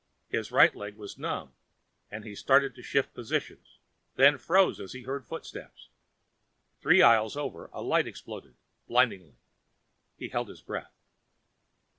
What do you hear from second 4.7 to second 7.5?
as he heard footsteps. Three aisles